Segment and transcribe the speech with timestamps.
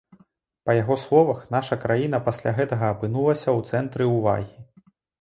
[0.69, 4.71] Па яго словах, наша краіна пасля гэтага апынулася ў цэнтры ўвагі.